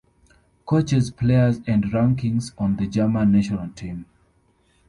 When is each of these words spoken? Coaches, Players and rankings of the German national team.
Coaches, 0.65 1.11
Players 1.11 1.57
and 1.67 1.83
rankings 1.93 2.53
of 2.57 2.75
the 2.77 2.87
German 2.87 3.31
national 3.33 3.67
team. 3.69 4.07